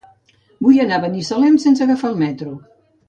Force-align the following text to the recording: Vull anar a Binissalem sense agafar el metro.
Vull 0.67 0.79
anar 0.85 0.97
a 0.99 1.03
Binissalem 1.03 1.59
sense 1.67 1.85
agafar 1.87 2.11
el 2.13 2.19
metro. 2.23 2.57